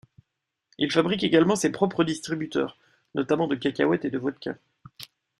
[0.79, 2.75] Il fabrique également ses propres distributeurs,
[3.13, 4.57] notamment de cacahuètes et de vodka.